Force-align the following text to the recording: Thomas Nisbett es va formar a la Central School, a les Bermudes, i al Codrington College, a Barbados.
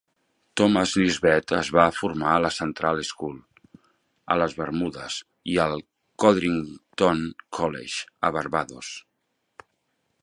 Thomas 0.59 0.93
Nisbett 0.99 1.51
es 1.57 1.67
va 1.75 1.83
formar 1.97 2.31
a 2.37 2.39
la 2.45 2.51
Central 2.55 3.01
School, 3.09 3.37
a 4.35 4.39
les 4.43 4.57
Bermudes, 4.63 5.19
i 5.57 5.61
al 5.67 5.85
Codrington 6.25 7.23
College, 7.61 8.11
a 8.31 8.35
Barbados. 8.41 8.93